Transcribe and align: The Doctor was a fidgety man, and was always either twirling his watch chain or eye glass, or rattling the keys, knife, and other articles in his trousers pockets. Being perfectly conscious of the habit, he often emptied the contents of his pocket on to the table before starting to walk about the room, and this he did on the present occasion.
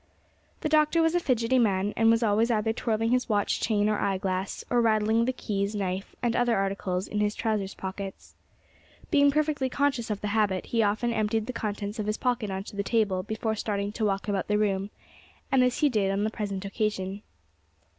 The 0.61 0.67
Doctor 0.69 0.99
was 0.99 1.13
a 1.13 1.19
fidgety 1.19 1.59
man, 1.59 1.93
and 1.95 2.09
was 2.09 2.23
always 2.23 2.49
either 2.49 2.73
twirling 2.73 3.11
his 3.11 3.29
watch 3.29 3.61
chain 3.61 3.87
or 3.87 3.99
eye 3.99 4.17
glass, 4.17 4.65
or 4.71 4.81
rattling 4.81 5.25
the 5.25 5.31
keys, 5.31 5.75
knife, 5.75 6.15
and 6.23 6.35
other 6.35 6.57
articles 6.57 7.07
in 7.07 7.19
his 7.19 7.35
trousers 7.35 7.75
pockets. 7.75 8.33
Being 9.11 9.29
perfectly 9.29 9.69
conscious 9.69 10.09
of 10.09 10.21
the 10.21 10.29
habit, 10.29 10.65
he 10.65 10.81
often 10.81 11.13
emptied 11.13 11.45
the 11.45 11.53
contents 11.53 11.99
of 11.99 12.07
his 12.07 12.17
pocket 12.17 12.49
on 12.49 12.63
to 12.63 12.75
the 12.75 12.81
table 12.81 13.21
before 13.21 13.53
starting 13.55 13.91
to 13.91 14.03
walk 14.05 14.27
about 14.27 14.47
the 14.47 14.57
room, 14.57 14.89
and 15.51 15.61
this 15.61 15.81
he 15.81 15.87
did 15.87 16.09
on 16.11 16.23
the 16.23 16.31
present 16.31 16.65
occasion. 16.65 17.21